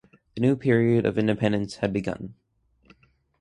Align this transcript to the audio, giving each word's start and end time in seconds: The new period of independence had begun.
The 0.33 0.41
new 0.41 0.55
period 0.55 1.05
of 1.05 1.19
independence 1.19 1.75
had 1.75 1.93
begun. 1.93 2.33